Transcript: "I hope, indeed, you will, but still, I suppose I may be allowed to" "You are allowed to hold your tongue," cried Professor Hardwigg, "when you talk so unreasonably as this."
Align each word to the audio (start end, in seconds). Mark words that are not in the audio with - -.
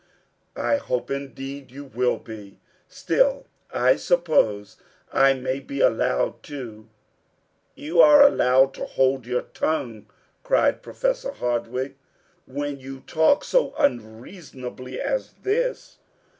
"I 0.55 0.77
hope, 0.77 1.11
indeed, 1.11 1.69
you 1.69 1.83
will, 1.85 2.17
but 2.17 2.53
still, 2.87 3.45
I 3.71 3.97
suppose 3.97 4.77
I 5.13 5.33
may 5.35 5.59
be 5.59 5.79
allowed 5.79 6.41
to" 6.49 6.89
"You 7.75 8.01
are 8.01 8.23
allowed 8.23 8.73
to 8.73 8.85
hold 8.85 9.27
your 9.27 9.43
tongue," 9.43 10.07
cried 10.41 10.81
Professor 10.81 11.33
Hardwigg, 11.33 11.97
"when 12.47 12.79
you 12.79 13.01
talk 13.01 13.43
so 13.43 13.75
unreasonably 13.77 14.99
as 14.99 15.33
this." 15.43 15.99